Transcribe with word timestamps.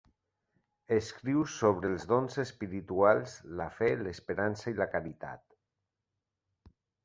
Escriu 0.95 1.43
sobre 1.55 1.91
els 1.97 2.07
dons 2.13 2.39
espirituals, 2.45 3.37
la 3.61 3.69
fe, 3.77 3.93
l'esperança 4.03 4.75
i 4.77 4.81
la 4.83 4.91
caritat. 4.99 5.49